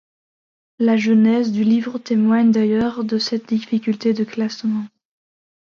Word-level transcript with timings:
La 0.79 0.97
genèse 0.97 1.51
du 1.51 1.63
livre 1.63 1.99
témoigne 1.99 2.49
d'ailleurs 2.49 3.03
de 3.03 3.19
cette 3.19 3.49
difficulté 3.49 4.13
de 4.15 4.23
classement. 4.23 4.85